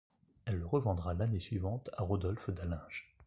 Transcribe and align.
Elle 0.45 0.55
le 0.57 0.65
revendra 0.65 1.13
l'année 1.13 1.39
suivante 1.39 1.91
à 1.95 2.01
Rodolphe 2.01 2.49
d'Allinges. 2.49 3.13